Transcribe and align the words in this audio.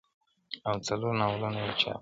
او 0.69 0.75
څلور 0.87 1.13
ناولونه 1.19 1.59
یې 1.65 1.71
چاپ 1.79 1.79
کړل- 1.81 1.87